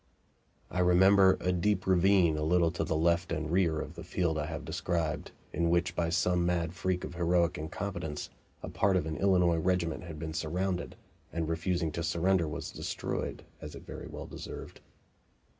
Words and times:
I 0.71 0.79
remember 0.79 1.37
a 1.39 1.51
deep 1.51 1.85
ravine 1.85 2.35
a 2.35 2.41
little 2.41 2.71
to 2.71 2.83
the 2.83 2.95
left 2.95 3.31
and 3.31 3.51
rear 3.51 3.79
of 3.79 3.93
the 3.93 4.03
field 4.03 4.39
I 4.39 4.47
have 4.47 4.65
described, 4.65 5.29
in 5.53 5.69
which, 5.69 5.95
by 5.95 6.09
some 6.09 6.43
mad 6.43 6.73
freak 6.73 7.03
of 7.03 7.13
heroic 7.13 7.55
incompetence, 7.59 8.31
a 8.63 8.69
part 8.69 8.97
of 8.97 9.05
an 9.05 9.17
Illinois 9.17 9.57
regiment 9.59 10.05
had 10.05 10.17
been 10.17 10.33
surrounded, 10.33 10.95
and 11.31 11.47
refusing 11.47 11.91
to 11.91 12.01
surrender 12.01 12.47
was 12.47 12.71
destroyed, 12.71 13.43
as 13.61 13.75
it 13.75 13.85
very 13.85 14.07
well 14.07 14.25
deserved. 14.25 14.81